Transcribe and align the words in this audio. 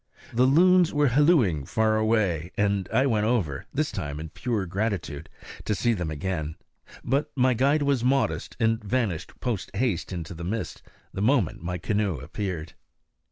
The 0.33 0.47
loons 0.47 0.91
were 0.91 1.09
hallooing 1.09 1.63
far 1.65 1.95
away, 1.97 2.51
and 2.57 2.89
I 2.91 3.05
went 3.05 3.27
over 3.27 3.67
this 3.71 3.91
time 3.91 4.19
in 4.19 4.29
pure 4.29 4.65
gratitude 4.65 5.29
to 5.65 5.75
see 5.75 5.93
them 5.93 6.09
again. 6.09 6.55
But 7.03 7.29
my 7.35 7.53
guide 7.53 7.83
was 7.83 8.03
modest 8.03 8.57
and 8.59 8.83
vanished 8.83 9.39
post 9.41 9.69
haste 9.75 10.11
into 10.11 10.33
the 10.33 10.43
mist 10.43 10.81
the 11.13 11.21
moment 11.21 11.61
my 11.61 11.77
canoe 11.77 12.17
appeared. 12.17 12.73